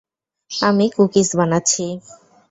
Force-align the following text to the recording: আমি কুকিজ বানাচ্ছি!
আমি 0.51 0.85
কুকিজ 0.95 1.29
বানাচ্ছি! 1.39 1.85